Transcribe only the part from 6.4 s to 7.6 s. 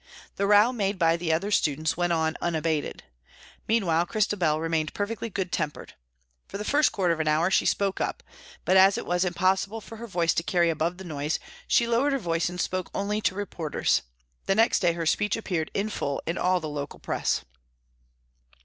For the first quarter of an hour